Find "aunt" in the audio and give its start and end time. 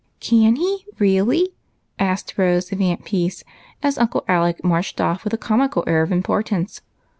2.81-3.05